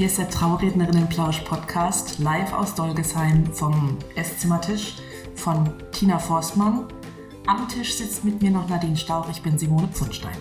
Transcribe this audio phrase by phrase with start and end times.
[0.00, 4.94] Hier ist der Traurednerinnen-Plausch-Podcast live aus Dolgesheim vom Esszimmertisch
[5.34, 6.86] von Tina Forstmann.
[7.46, 10.38] Am Tisch sitzt mit mir noch Nadine Stauch, ich bin Simone Pfundstein.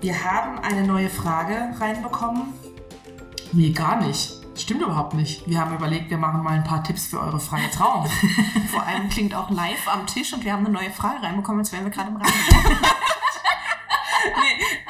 [0.00, 2.54] Wir haben eine neue Frage reinbekommen.
[3.52, 4.40] Nee, gar nicht.
[4.56, 5.46] Stimmt überhaupt nicht.
[5.46, 8.06] Wir haben überlegt, wir machen mal ein paar Tipps für eure freie Trauung.
[8.70, 11.72] Vor allem klingt auch live am Tisch und wir haben eine neue Frage reinbekommen, als
[11.72, 12.32] wären wir gerade im Radio.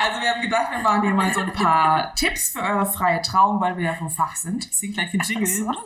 [0.03, 3.23] also wir haben gedacht, wir machen hier mal so ein paar Tipps für eure freie
[3.23, 4.67] Trauung, weil wir ja vom Fach sind.
[4.67, 5.49] Ich singe gleich den Jingle.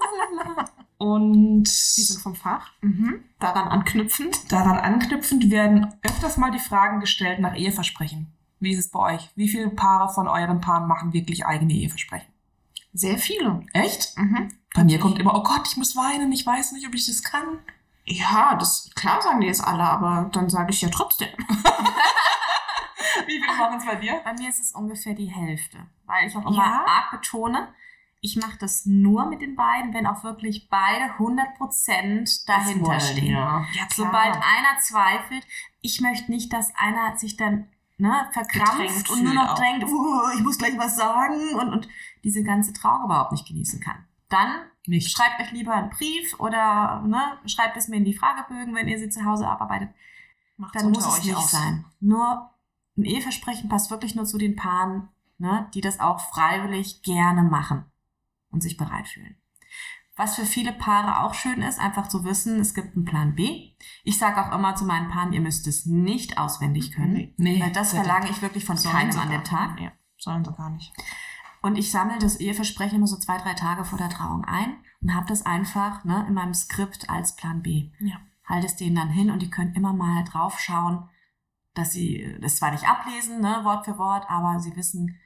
[0.98, 2.72] Und Wir sind vom Fach.
[2.80, 3.22] Mhm.
[3.38, 4.50] Daran anknüpfend.
[4.50, 8.32] daran anknüpfend werden öfters mal die Fragen gestellt nach Eheversprechen.
[8.60, 9.30] Wie ist es bei euch?
[9.34, 12.28] Wie viele Paare von euren Paaren machen wirklich eigene Eheversprechen?
[12.94, 13.60] Sehr viele.
[13.74, 14.16] Echt?
[14.16, 14.48] Mhm.
[14.74, 17.22] Bei mir kommt immer, oh Gott, ich muss weinen, ich weiß nicht, ob ich das
[17.22, 17.58] kann.
[18.06, 21.28] Ja, das klar sagen die es alle, aber dann sage ich ja trotzdem.
[23.27, 24.21] Wie viele machen es bei dir?
[24.24, 26.85] Bei mir ist es ungefähr die Hälfte, weil ich auch immer Ja?
[26.87, 27.69] arg betone,
[28.21, 33.32] ich mache das nur mit den beiden, wenn auch wirklich beide 100% dahinter stehen.
[33.32, 33.65] Ja.
[33.73, 35.47] Ja, Sobald einer zweifelt,
[35.80, 39.59] ich möchte nicht, dass einer sich dann ne, verkrampft und nur noch auch.
[39.59, 41.88] denkt, "Uh, ich muss gleich was sagen und, und
[42.24, 44.04] diese ganze Trauung überhaupt nicht genießen kann.
[44.29, 45.16] Dann Nicht.
[45.16, 48.99] schreibt euch lieber einen Brief oder ne, schreibt es mir in die Fragebögen, wenn ihr
[48.99, 49.91] sie zu Hause abarbeitet.
[50.57, 51.51] Macht's Dann muss es nicht aus.
[51.52, 51.85] sein.
[52.01, 52.51] Nur
[52.96, 55.08] ein Eheversprechen passt wirklich nur zu den Paaren,
[55.38, 57.84] ne, die das auch freiwillig gerne machen
[58.50, 59.36] und sich bereit fühlen.
[60.16, 63.72] Was für viele Paare auch schön ist, einfach zu wissen, es gibt einen Plan B.
[64.02, 67.34] Ich sage auch immer zu meinen Paaren, ihr müsst es nicht auswendig können.
[67.36, 67.60] Nee.
[67.60, 69.78] Weil das verlange ich wirklich von keinem an dem Tag.
[69.78, 70.94] Ja, sollen sie gar nicht.
[71.60, 75.14] Und ich sammle das Eheversprechen immer so zwei, drei Tage vor der Trauung ein und
[75.14, 77.91] habe das einfach ne, in meinem Skript als Plan B.
[77.98, 78.16] Ja.
[78.47, 81.10] Halte es denen dann hin und die können immer mal drauf schauen,
[81.77, 85.20] dass sie das zwar nicht ablesen, ne, Wort für Wort, aber sie wissen,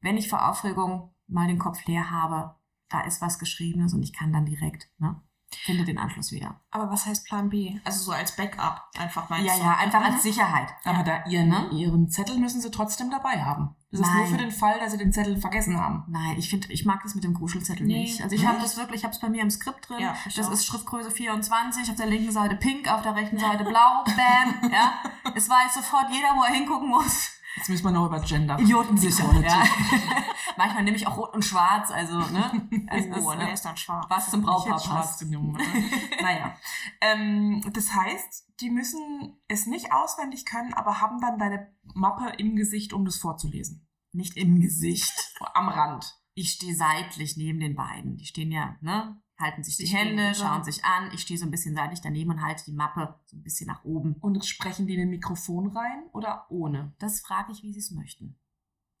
[0.00, 2.56] wenn ich vor Aufregung mal den Kopf leer habe,
[2.88, 5.20] da ist was Geschriebenes und ich kann dann direkt, ne,
[5.56, 6.60] finde den Anschluss wieder.
[6.70, 7.78] Aber was heißt Plan B?
[7.84, 9.60] Also so als Backup einfach meinst ja, du?
[9.62, 10.06] ja, einfach Mhm.
[10.14, 10.68] als Sicherheit.
[10.84, 11.68] Aber da ihren, Ne?
[11.72, 13.74] ihren Zettel müssen sie trotzdem dabei haben.
[13.90, 14.30] Das ist nur Nein.
[14.30, 16.04] für den Fall, dass sie den Zettel vergessen haben.
[16.08, 18.02] Nein, ich finde, ich mag das mit dem Gruschelzettel Nee.
[18.04, 18.22] nicht.
[18.22, 19.98] Also ich habe das wirklich, ich habe es bei mir im Skript drin.
[20.00, 20.52] Ja, das auch.
[20.52, 24.02] ist Schriftgröße 24, auf der linken Seite pink, auf der rechten Seite blau.
[24.04, 24.94] Bam, ja.
[25.34, 27.32] Es weiß sofort jeder, wo er hingucken muss.
[27.56, 28.58] Jetzt müssen wir noch über Gender.
[28.58, 29.46] Idiotensicher, Equality.
[29.46, 29.64] ja.
[30.56, 32.68] Manchmal nehme ich auch rot und schwarz, also, ne?
[32.90, 34.06] Es Oh, äh, ist dann schwarz.
[34.08, 35.20] was zum Brautpaar passt.
[35.20, 35.56] genommen.
[36.22, 36.56] naja.
[37.00, 42.56] Ähm, das heißt, die müssen es nicht auswendig können, aber haben dann deine Mappe im
[42.56, 43.86] Gesicht, um das vorzulesen.
[44.12, 45.34] Nicht im Gesicht.
[45.54, 46.18] Am Rand.
[46.34, 48.16] Ich stehe seitlich neben den beiden.
[48.16, 49.21] Die stehen ja, ne?
[49.42, 51.10] Halten sich die Hände, schauen sich an.
[51.12, 53.84] Ich stehe so ein bisschen seitlich daneben und halte die Mappe so ein bisschen nach
[53.84, 54.14] oben.
[54.20, 56.94] Und sprechen die in ein Mikrofon rein oder ohne?
[56.98, 58.38] Das frage ich, wie sie es möchten.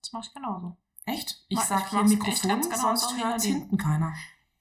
[0.02, 0.76] Das mach ich genauso.
[1.04, 1.44] Echt?
[1.48, 4.12] Ich Ich sag hier Mikrofon, genau sonst hört hinten keiner.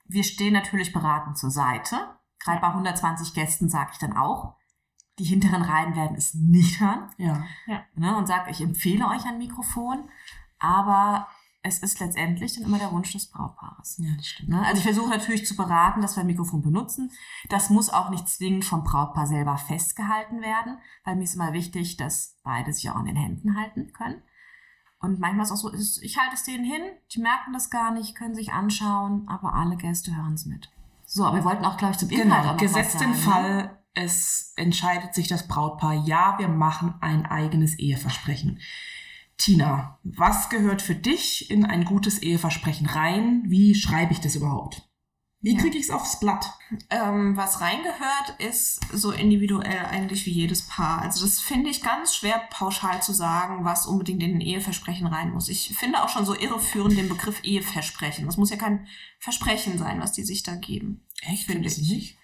[0.06, 1.98] Wir stehen natürlich beratend zur Seite.
[2.40, 4.56] Gerade bei 120 Gästen sage ich dann auch,
[5.19, 7.12] die hinteren Reihen werden es nicht hören.
[7.18, 7.46] Ja.
[7.96, 10.09] Ne, und sage, ich empfehle euch ein Mikrofon,
[10.58, 11.28] aber
[11.63, 13.97] es ist letztendlich dann immer der Wunsch des Brautpaares.
[13.99, 14.49] Ja, das stimmt.
[14.49, 14.66] Ne?
[14.66, 17.11] Also ich versuche natürlich zu beraten, dass wir ein Mikrofon benutzen.
[17.49, 21.97] Das muss auch nicht zwingend vom Brautpaar selber festgehalten werden, weil mir ist immer wichtig,
[21.97, 24.23] dass beide sich auch an den Händen halten können.
[25.00, 26.81] Und manchmal ist es auch so, ich halte es denen hin,
[27.13, 30.69] die merken das gar nicht, können sich anschauen, aber alle Gäste hören es mit.
[31.05, 33.16] So, aber wir wollten auch, glaube ich, zum Inhalt auch Genau, noch gesetzt den ne?
[33.16, 38.59] Fall, es entscheidet sich das Brautpaar, ja, wir machen ein eigenes Eheversprechen.
[39.41, 43.41] Tina, was gehört für dich in ein gutes Eheversprechen rein?
[43.47, 44.88] Wie schreibe ich das überhaupt?
[45.40, 46.46] Wie kriege ich es aufs Blatt?
[46.91, 51.01] Ähm, was reingehört, ist so individuell eigentlich wie jedes Paar.
[51.01, 55.31] Also das finde ich ganz schwer pauschal zu sagen, was unbedingt in ein Eheversprechen rein
[55.31, 55.50] muss.
[55.50, 58.28] Ich finde auch schon so irreführend den Begriff Eheversprechen.
[58.28, 58.85] Das muss ja kein
[59.18, 61.07] Versprechen sein, was die sich da geben.
[61.24, 61.80] Echt, Finde ich.
[61.80, 62.18] nicht?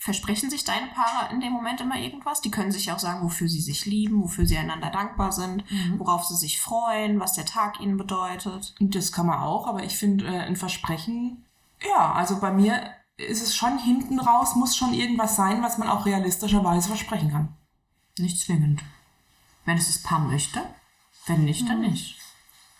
[0.00, 2.40] Versprechen sich deine Paare in dem Moment immer irgendwas?
[2.40, 5.98] Die können sich auch sagen, wofür sie sich lieben, wofür sie einander dankbar sind, Mhm.
[6.00, 8.74] worauf sie sich freuen, was der Tag ihnen bedeutet.
[8.80, 11.44] Das kann man auch, aber ich finde äh, ein Versprechen,
[11.82, 15.88] ja, also bei mir ist es schon hinten raus, muss schon irgendwas sein, was man
[15.88, 17.48] auch realistischerweise versprechen kann.
[18.18, 18.82] Nicht zwingend.
[19.66, 20.62] Wenn es das Paar möchte,
[21.26, 22.18] wenn nicht, dann nicht.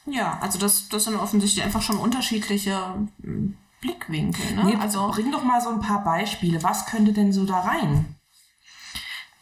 [0.07, 4.55] Ja, also das, das sind offensichtlich einfach schon unterschiedliche mm, Blickwinkel.
[4.55, 4.65] Ne?
[4.65, 6.63] Nee, also bring doch mal so ein paar Beispiele.
[6.63, 8.17] Was könnte denn so da rein?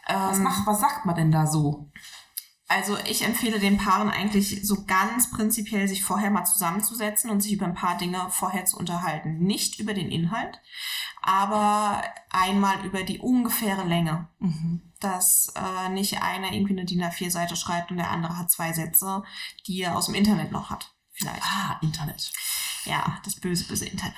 [0.06, 1.90] Was, ähm, macht, was sagt man denn da so?
[2.68, 7.52] Also ich empfehle den Paaren eigentlich so ganz prinzipiell, sich vorher mal zusammenzusetzen und sich
[7.52, 9.38] über ein paar Dinge vorher zu unterhalten.
[9.38, 10.60] Nicht über den Inhalt,
[11.22, 14.28] aber einmal über die ungefähre Länge.
[14.38, 14.82] Mhm.
[15.00, 19.22] Dass äh, nicht einer irgendwie eine DIN A4-Seite schreibt und der andere hat zwei Sätze,
[19.66, 20.92] die er aus dem Internet noch hat.
[21.12, 21.42] Vielleicht.
[21.42, 22.32] Ah, Internet.
[22.88, 24.16] Ja, das böse, böse Internet.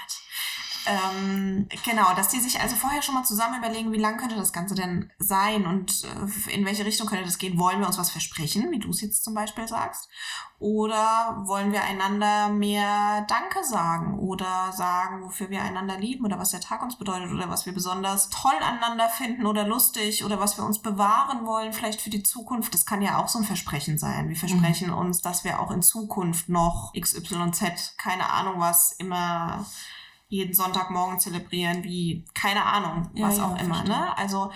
[0.87, 4.53] Ähm, genau, dass die sich also vorher schon mal zusammen überlegen, wie lang könnte das
[4.53, 7.59] Ganze denn sein und äh, in welche Richtung könnte das gehen.
[7.59, 10.09] Wollen wir uns was versprechen, wie du es jetzt zum Beispiel sagst?
[10.59, 16.50] Oder wollen wir einander mehr Danke sagen oder sagen, wofür wir einander lieben oder was
[16.50, 20.59] der Tag uns bedeutet oder was wir besonders toll aneinander finden oder lustig oder was
[20.59, 22.75] wir uns bewahren wollen, vielleicht für die Zukunft.
[22.75, 24.29] Das kann ja auch so ein Versprechen sein.
[24.29, 24.99] Wir versprechen mhm.
[24.99, 29.65] uns, dass wir auch in Zukunft noch XYZ, keine Ahnung was, immer
[30.31, 33.97] jeden Sonntagmorgen zelebrieren, wie, keine Ahnung, was ja, auch ja, immer, verstehe.
[33.97, 34.17] ne?
[34.17, 34.53] Also,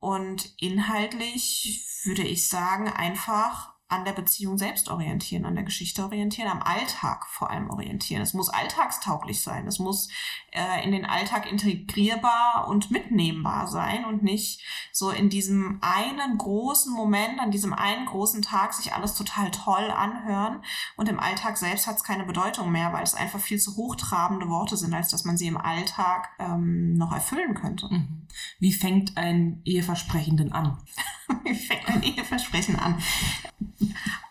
[0.00, 6.48] und inhaltlich würde ich sagen, einfach an der Beziehung selbst orientieren, an der Geschichte orientieren,
[6.48, 8.22] am Alltag vor allem orientieren.
[8.22, 9.66] Es muss alltagstauglich sein.
[9.66, 10.08] Es muss
[10.52, 16.92] äh, in den Alltag integrierbar und mitnehmbar sein und nicht so in diesem einen großen
[16.92, 20.62] Moment, an diesem einen großen Tag sich alles total toll anhören
[20.96, 24.48] und im Alltag selbst hat es keine Bedeutung mehr, weil es einfach viel zu hochtrabende
[24.48, 27.88] Worte sind, als dass man sie im Alltag ähm, noch erfüllen könnte.
[27.90, 28.28] Mhm.
[28.58, 30.78] Wie fängt ein Eheversprechen denn an?
[31.44, 33.02] Wie fängt ein Eheversprechen an?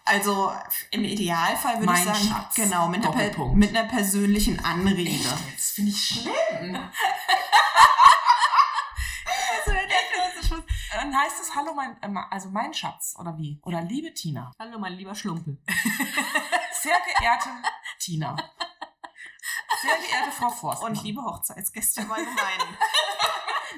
[0.06, 0.52] Also
[0.92, 2.56] im Idealfall würde ich sagen, Schatz.
[2.56, 5.10] genau, mit einer, mit einer, persönlichen Anrede.
[5.10, 5.26] Echt?
[5.56, 6.78] Das finde ich schlimm.
[11.00, 13.60] Dann heißt es Hallo mein, äh, also mein Schatz oder wie?
[13.64, 14.52] Oder liebe Tina.
[14.60, 15.58] Hallo mein lieber Schlumpel.
[16.82, 17.50] Sehr geehrte
[18.00, 18.36] Tina.
[19.82, 20.84] Sehr geehrte Frau Forst.
[20.84, 22.78] Und liebe Hochzeitsgäste im Allgemeinen.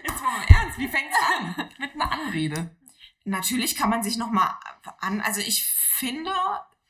[0.03, 1.69] Jetzt mal im Ernst, wie fängt es an?
[1.77, 2.75] Mit einer Anrede.
[3.23, 4.57] Natürlich kann man sich noch mal
[4.99, 6.31] an, also ich finde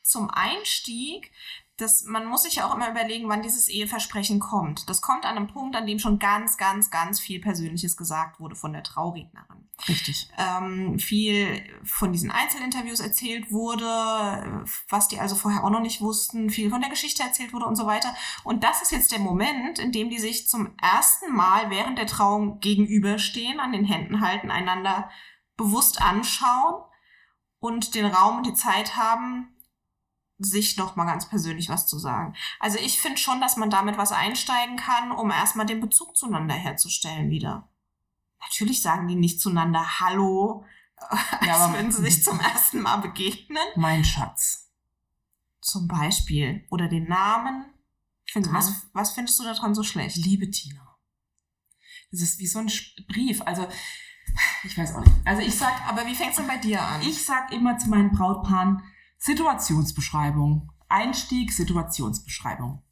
[0.03, 1.31] zum Einstieg,
[1.77, 4.87] dass man muss sich ja auch immer überlegen, wann dieses Eheversprechen kommt.
[4.89, 8.55] Das kommt an einem Punkt, an dem schon ganz, ganz, ganz viel Persönliches gesagt wurde
[8.55, 9.67] von der Traurednerin.
[9.87, 10.29] Richtig.
[10.37, 16.51] Ähm, viel von diesen Einzelinterviews erzählt wurde, was die also vorher auch noch nicht wussten,
[16.51, 18.15] viel von der Geschichte erzählt wurde und so weiter.
[18.43, 22.05] Und das ist jetzt der Moment, in dem die sich zum ersten Mal während der
[22.05, 25.09] Trauung gegenüberstehen, an den Händen halten, einander
[25.57, 26.83] bewusst anschauen
[27.61, 29.47] und den Raum und die Zeit haben,
[30.39, 32.35] sich noch mal ganz persönlich was zu sagen.
[32.59, 36.55] Also ich finde schon, dass man damit was einsteigen kann, um erstmal den Bezug zueinander
[36.55, 37.69] herzustellen wieder.
[38.41, 40.65] Natürlich sagen die nicht zueinander Hallo,
[41.45, 43.63] ja, als wenn sie sich zum ersten Mal begegnen.
[43.75, 44.71] Mein Schatz.
[45.61, 46.65] Zum Beispiel.
[46.71, 47.65] Oder den Namen.
[48.25, 50.17] Find, was, was findest du daran so schlecht?
[50.17, 50.97] Liebe Tina.
[52.11, 52.71] Das ist wie so ein
[53.07, 53.41] Brief.
[53.45, 53.67] Also
[54.63, 55.15] ich weiß auch nicht.
[55.25, 57.01] Also ich sag, aber wie fängt's denn bei dir an?
[57.01, 58.83] Ich sag immer zu meinen Brautpaaren
[59.17, 60.71] Situationsbeschreibung.
[60.89, 62.83] Einstieg, Situationsbeschreibung.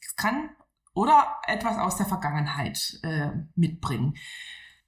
[0.00, 0.50] Es kann
[0.94, 4.16] oder etwas aus der Vergangenheit äh, mitbringen.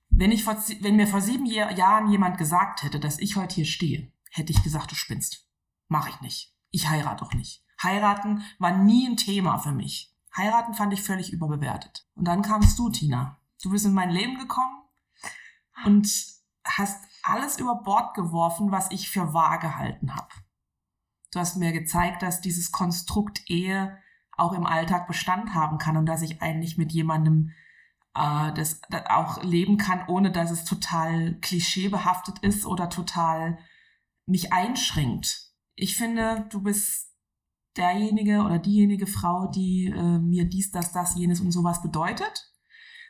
[0.08, 3.66] Wenn, ich vor, wenn mir vor sieben Jahren jemand gesagt hätte, dass ich heute hier
[3.66, 5.46] stehe, hätte ich gesagt, du spinnst.
[5.88, 6.54] Mach ich nicht.
[6.70, 7.64] Ich heirate doch nicht.
[7.82, 10.14] Heiraten war nie ein Thema für mich.
[10.36, 12.06] Heiraten fand ich völlig überbewertet.
[12.14, 13.40] Und dann kamst du, Tina.
[13.62, 14.85] Du bist in mein Leben gekommen
[15.84, 16.08] und
[16.64, 20.28] hast alles über Bord geworfen, was ich für wahr gehalten habe.
[21.32, 23.98] Du hast mir gezeigt, dass dieses Konstrukt Ehe
[24.36, 27.52] auch im Alltag Bestand haben kann und dass ich eigentlich mit jemandem
[28.14, 33.58] äh, das, das auch leben kann, ohne dass es total klischeebehaftet ist oder total
[34.26, 35.52] mich einschränkt.
[35.74, 37.12] Ich finde, du bist
[37.76, 42.52] derjenige oder diejenige Frau, die äh, mir dies, das, das, jenes und sowas bedeutet.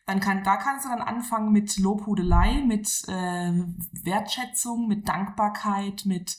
[0.07, 3.53] Dann kann, da kannst du dann anfangen mit Lobhudelei, mit äh,
[4.05, 6.39] Wertschätzung, mit Dankbarkeit, mit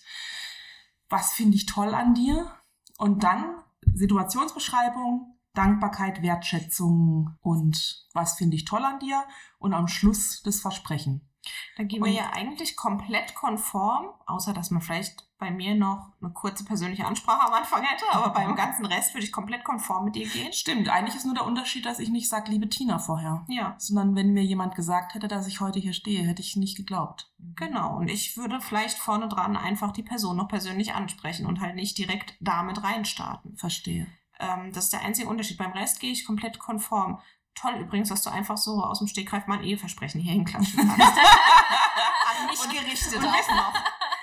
[1.09, 2.49] was finde ich toll an dir.
[2.97, 3.61] Und dann
[3.93, 9.23] Situationsbeschreibung, Dankbarkeit, Wertschätzung und was finde ich toll an dir.
[9.59, 11.29] Und am Schluss das Versprechen.
[11.75, 16.31] Da gehen wir ja eigentlich komplett konform, außer dass man vielleicht bei mir noch eine
[16.31, 20.15] kurze persönliche Ansprache am Anfang hätte, aber beim ganzen Rest würde ich komplett konform mit
[20.15, 20.51] dir gehen.
[20.51, 23.45] Stimmt, eigentlich ist nur der Unterschied, dass ich nicht sage, liebe Tina vorher.
[23.47, 23.75] Ja.
[23.77, 27.31] Sondern wenn mir jemand gesagt hätte, dass ich heute hier stehe, hätte ich nicht geglaubt.
[27.55, 31.75] Genau, und ich würde vielleicht vorne dran einfach die Person noch persönlich ansprechen und halt
[31.75, 33.55] nicht direkt damit reinstarten.
[33.57, 34.07] Verstehe.
[34.39, 35.57] Ähm, das ist der einzige Unterschied.
[35.57, 37.19] Beim Rest gehe ich komplett konform.
[37.59, 41.01] Toll übrigens, dass du einfach so aus dem Stegreif mal ein Eheversprechen hier hinklatschen kannst.
[41.01, 43.73] An mich gerichtet und auch noch.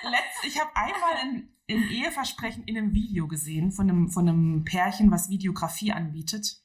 [0.03, 4.63] Letzt, ich habe einmal ein, ein, Eheversprechen in einem Video gesehen von einem, von einem
[4.63, 6.61] Pärchen, was Videografie anbietet.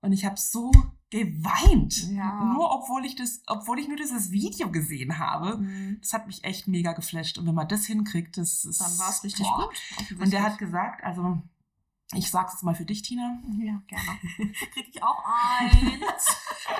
[0.00, 0.70] Und ich habe so
[1.10, 2.10] geweint.
[2.10, 2.52] Ja.
[2.54, 5.58] Nur obwohl ich das, obwohl ich nur dieses Video gesehen habe.
[5.58, 5.98] Mhm.
[6.00, 7.36] Das hat mich echt mega geflasht.
[7.36, 8.80] Und wenn man das hinkriegt, das ist.
[8.80, 9.68] Dann war es richtig boah.
[9.68, 10.20] gut.
[10.20, 11.42] Und der hat gesagt, also
[12.12, 13.40] ich sag's jetzt mal für dich, Tina.
[13.58, 14.18] Ja, gerne.
[14.72, 16.36] Krieg ich auch eins.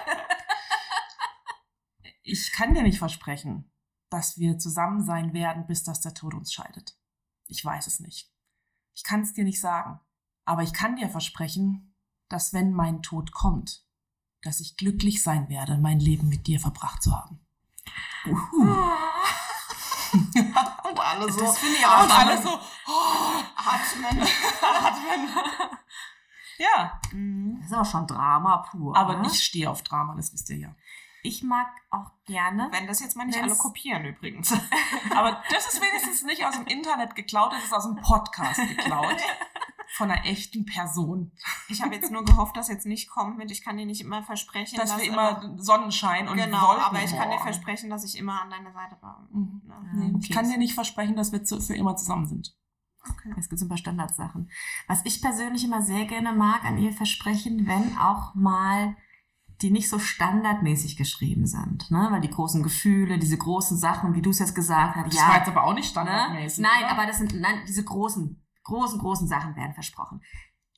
[2.22, 3.70] ich kann dir nicht versprechen,
[4.10, 6.96] dass wir zusammen sein werden, bis dass der Tod uns scheidet.
[7.48, 8.30] Ich weiß es nicht.
[8.94, 10.00] Ich kann es dir nicht sagen.
[10.44, 11.94] Aber ich kann dir versprechen,
[12.28, 13.84] dass wenn mein Tod kommt,
[14.42, 17.40] dass ich glücklich sein werde, mein Leben mit dir verbracht zu haben.
[20.84, 21.40] Und alle so.
[21.40, 22.58] Das finde ich auch Und alle so,
[23.66, 24.22] atmen.
[24.62, 25.28] atmen.
[26.58, 27.00] ja,
[27.60, 28.96] Das ist aber schon Drama pur.
[28.96, 29.26] aber ne?
[29.26, 30.74] ich stehe auf Drama, das wisst ihr ja.
[31.24, 32.66] Ich mag auch gerne.
[32.72, 34.52] Wenn das jetzt mal nicht alle kopieren übrigens.
[35.14, 39.14] Aber das ist wenigstens nicht aus dem Internet geklaut, das ist aus dem Podcast geklaut.
[39.94, 41.30] Von einer echten Person.
[41.68, 44.24] Ich habe jetzt nur gehofft, dass jetzt nicht kommt mit, ich kann dir nicht immer
[44.24, 48.18] versprechen, Dass wir immer- Sonnenschein und genau, Wolken aber ich kann dir versprechen, dass ich
[48.18, 49.28] immer an deiner Seite war.
[49.30, 49.62] Mhm.
[49.68, 49.80] Ja.
[49.94, 50.18] Nee, Okay.
[50.22, 52.52] Ich kann dir nicht versprechen, dass wir zu, für immer zusammen sind.
[53.08, 53.34] Okay.
[53.38, 54.50] Es gibt so ein paar Standardsachen.
[54.86, 58.96] Was ich persönlich immer sehr gerne mag an Eheversprechen, wenn auch mal
[59.60, 61.90] die nicht so standardmäßig geschrieben sind.
[61.90, 62.08] Ne?
[62.10, 65.28] Weil die großen Gefühle, diese großen Sachen, wie du es jetzt gesagt hast, Das ja,
[65.28, 66.02] war jetzt aber auch nicht Ne?
[66.02, 66.62] standardmäßig.
[66.62, 66.90] Nein, oder?
[66.90, 70.20] aber das sind nein, diese großen, großen, großen Sachen werden versprochen.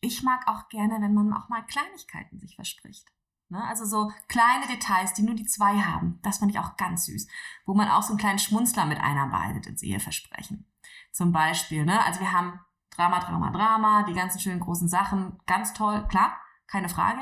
[0.01, 3.09] Ich mag auch gerne, wenn man auch mal Kleinigkeiten sich verspricht.
[3.55, 3.65] Ne?
[3.65, 6.19] Also so kleine Details, die nur die zwei haben.
[6.23, 7.29] Das fand ich auch ganz süß.
[7.65, 10.67] Wo man auch so einen kleinen Schmunzler mit einarbeitet ins Eheversprechen.
[11.13, 12.05] Zum Beispiel, ne?
[12.05, 12.59] Also wir haben
[12.91, 15.39] Drama, Drama, Drama, die ganzen schönen großen Sachen.
[15.47, 17.21] Ganz toll, klar, keine Frage.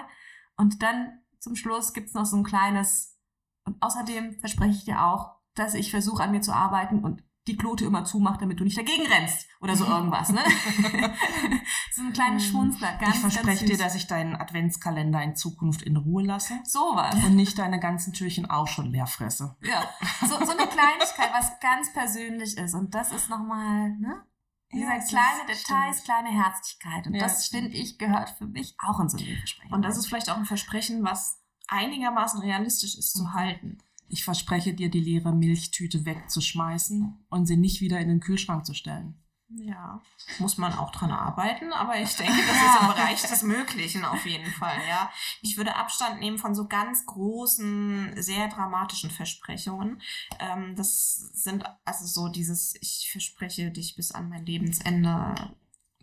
[0.56, 3.18] Und dann zum Schluss gibt's noch so ein kleines,
[3.64, 7.56] und außerdem verspreche ich dir auch, dass ich versuche an mir zu arbeiten und die
[7.56, 10.40] Klote immer zumacht, damit du nicht dagegen rennst oder so irgendwas, ne?
[11.92, 15.96] so einen kleinen Schmunzler, ganz, ich verspreche dir, dass ich deinen Adventskalender in Zukunft in
[15.96, 17.14] Ruhe lasse sowas.
[17.24, 19.56] und nicht deine ganzen Türchen auch schon leer fresse.
[19.62, 19.88] Ja,
[20.20, 24.24] so, so eine Kleinigkeit, was ganz persönlich ist und das ist nochmal, ne?
[24.68, 26.04] Wie Ja, kleine Details, stimmt.
[26.04, 29.74] kleine Herzlichkeit und Ja, das finde ich gehört für mich auch in so ein Eheversprechen.
[29.74, 33.78] Und das ist vielleicht auch ein Versprechen, was einigermaßen realistisch ist zu halten.
[34.12, 38.74] Ich verspreche dir, die leere Milchtüte wegzuschmeißen und sie nicht wieder in den Kühlschrank zu
[38.74, 39.14] stellen.
[39.48, 40.02] Ja,
[40.38, 44.26] muss man auch dran arbeiten, aber ich denke, das ist im Bereich des Möglichen auf
[44.26, 45.10] jeden Fall, ja.
[45.40, 50.02] Ich würde Abstand nehmen von so ganz großen, sehr dramatischen Versprechungen.
[50.38, 55.54] Ähm, das sind also so dieses, ich verspreche dich bis an mein Lebensende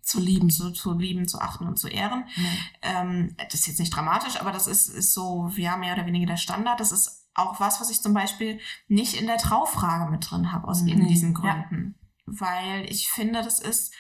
[0.02, 0.50] Zu lieben.
[0.50, 2.26] zu, zu lieben, zu achten und zu ehren.
[2.36, 3.02] Ja.
[3.02, 6.26] Ähm, das ist jetzt nicht dramatisch, aber das ist, ist so, ja, mehr oder weniger
[6.26, 6.80] der Standard.
[6.80, 10.68] Das ist auch was, was ich zum Beispiel nicht in der Traufrage mit drin habe,
[10.68, 11.40] aus eben Nee, diesen ja.
[11.68, 11.96] Gründen.
[12.26, 13.94] Weil ich finde, das ist,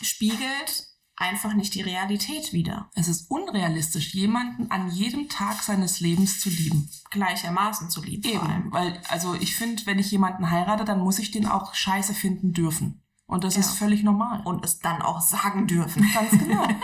[0.00, 0.86] spiegelt
[1.18, 2.90] einfach nicht die Realität wider.
[2.94, 6.90] Es ist unrealistisch, jemanden an jedem Tag seines Lebens zu lieben.
[7.10, 8.28] Gleichermaßen zu lieben.
[8.28, 12.12] Eben, weil, also ich finde, wenn ich jemanden heirate, dann muss ich den auch scheiße
[12.12, 13.02] finden dürfen.
[13.26, 13.60] Und das Ja.
[13.60, 14.42] ist völlig normal.
[14.44, 16.08] Und es dann auch sagen dürfen.
[16.14, 16.66] Ganz genau.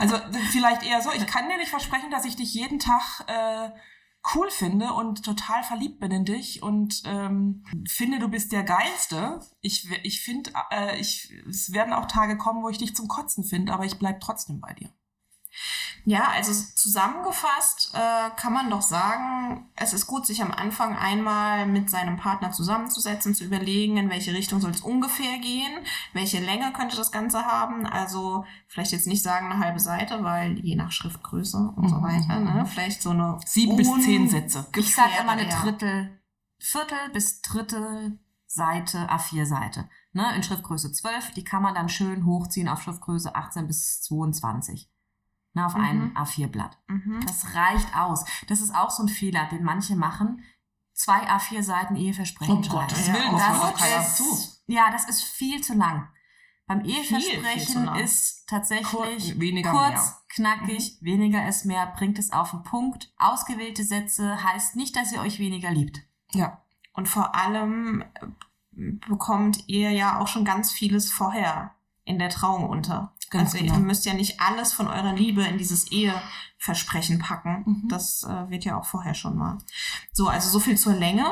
[0.00, 0.16] Also
[0.50, 3.70] vielleicht eher so, ich kann dir nicht versprechen, dass ich dich jeden Tag äh,
[4.34, 9.40] cool finde und total verliebt bin in dich und ähm, finde, du bist der Geilste.
[9.60, 13.44] Ich, ich finde, äh, ich, es werden auch Tage kommen, wo ich dich zum Kotzen
[13.44, 14.90] finde, aber ich bleib trotzdem bei dir.
[16.04, 21.66] Ja, also zusammengefasst äh, kann man doch sagen, es ist gut, sich am Anfang einmal
[21.66, 26.72] mit seinem Partner zusammenzusetzen, zu überlegen, in welche Richtung soll es ungefähr gehen, welche Länge
[26.72, 27.86] könnte das Ganze haben.
[27.86, 32.02] Also vielleicht jetzt nicht sagen eine halbe Seite, weil je nach Schriftgröße und so Mhm,
[32.02, 32.66] weiter, ne?
[32.66, 34.66] Vielleicht so eine Sieben bis zehn Sätze.
[34.76, 35.48] Ich sage immer eine.
[35.48, 36.20] Drittel,
[36.58, 39.88] Viertel bis Drittel Seite, A4-Seite.
[40.12, 44.91] Ne, in Schriftgröße 12, die kann man dann schön hochziehen auf Schriftgröße 18 bis 22.
[45.54, 46.16] Ne, auf ein Mhm.
[46.16, 46.78] A4-Blatt.
[46.88, 47.20] Mhm.
[47.26, 48.24] Das reicht aus.
[48.48, 50.42] Das ist auch so ein Fehler, den manche machen.
[50.94, 52.86] Zwei A4-Seiten Eheversprechen Um schreiben.
[52.88, 54.24] Gottes Ja, Willen, oh das hört Gott, doch keiner das- zu.
[54.66, 56.08] Ja, das ist viel zu lang.
[56.66, 57.98] Beim viel Eheversprechen zu lang.
[57.98, 60.00] ist tatsächlich Kur- weniger kurz, mehr.
[60.00, 60.28] Mhm.
[60.66, 63.12] knackig, weniger ist mehr, bringt es auf den Punkt.
[63.18, 66.00] Ausgewählte Sätze heißt nicht, dass ihr euch weniger liebt.
[66.32, 66.62] Ja.
[66.94, 72.68] Und vor allem äh, bekommt ihr ja auch schon ganz vieles vorher in der Trauung
[72.68, 73.12] unter.
[73.32, 73.74] Ganz also genau.
[73.78, 77.64] ihr müsst ja nicht alles von eurer Liebe in dieses Eheversprechen packen.
[77.66, 77.88] Mhm.
[77.88, 79.58] Das äh, wird ja auch vorher schon mal.
[80.12, 81.24] So, also so viel zur Länge.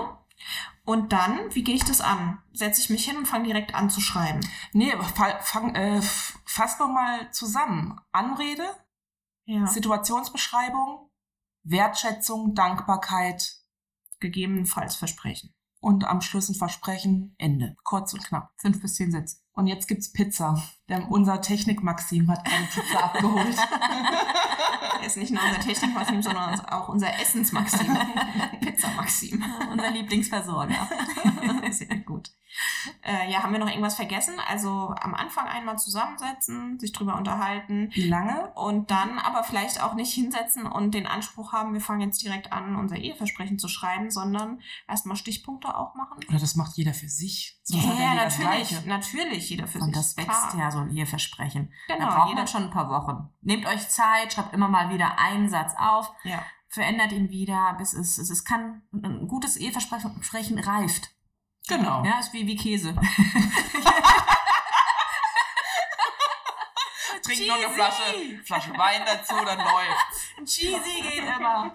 [0.85, 2.39] Und dann, wie gehe ich das an?
[2.53, 4.41] Setze ich mich hin und fange direkt an zu schreiben.
[4.73, 6.01] Nee, fa- fang, äh,
[6.47, 8.01] fass doch mal zusammen.
[8.11, 8.65] Anrede,
[9.45, 9.67] Ja.
[9.67, 11.11] Situationsbeschreibung,
[11.63, 13.57] Wertschätzung, Dankbarkeit
[14.21, 15.55] Gegebenenfalls Versprechen.
[15.81, 17.75] und am Schluss ein Versprechen, Ende.
[17.85, 18.53] Kurz und knapp.
[18.59, 19.37] Fünf bis zehn Sätze.
[19.53, 20.63] Und jetzt gibt's Pizza.
[20.91, 23.57] Der, unser Technik-Maxim hat eine Pizza abgeholt.
[25.01, 27.97] Er ist nicht nur unser Technik-Maxim, sondern auch unser Essens-Maxim.
[28.61, 29.43] Pizza-Maxim.
[29.71, 30.89] Unser Lieblingsversorger.
[31.71, 32.31] Sehr gut.
[33.03, 34.35] Äh, ja, haben wir noch irgendwas vergessen?
[34.49, 38.51] Also am Anfang einmal zusammensetzen, sich drüber unterhalten Wie lange?
[38.57, 42.53] und dann aber vielleicht auch nicht hinsetzen und den Anspruch haben, wir fangen jetzt direkt
[42.53, 46.19] an, unser Eheversprechen zu schreiben, sondern erstmal Stichpunkte auch machen.
[46.29, 47.61] Oder das macht jeder für sich.
[47.67, 49.95] Ja, Sonst ja, natürlich, natürlich, jeder für Und sich.
[49.95, 50.59] das wächst klar.
[50.59, 51.73] ja so so ein Eheversprechen.
[51.89, 53.29] Genau, da braucht man schon ein paar Wochen.
[53.43, 56.43] Nehmt euch Zeit, schreibt immer mal wieder einen Satz auf, Ja.
[56.69, 61.11] verändert ihn wieder, bis es, es, es kann, ein gutes Eheversprechen reift.
[61.69, 62.03] Genau.
[62.05, 62.95] Ja, ist wie, wie Käse.
[67.23, 68.03] Trink noch eine Flasche,
[68.45, 70.31] Flasche Wein dazu, dann läuft's.
[70.45, 71.71] Cheesy geht immer.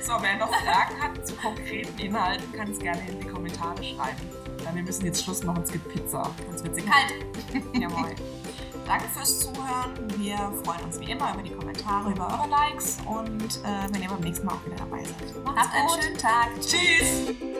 [0.00, 4.41] So, wer noch Fragen hat zu konkreten Inhalten, kann es gerne in die Kommentare schreiben.
[4.64, 6.30] Dann wir müssen jetzt Schluss machen, es gibt Pizza.
[6.48, 7.12] Sonst wird sie kalt.
[7.74, 8.14] Jawohl.
[8.86, 9.92] Danke fürs Zuhören.
[10.18, 14.08] Wir freuen uns wie immer über die Kommentare, über eure Likes und äh, wenn ihr
[14.08, 15.44] beim nächsten Mal auch wieder dabei seid.
[15.44, 16.48] Macht's Habt einen schönen Tag.
[16.60, 17.51] Tschüss!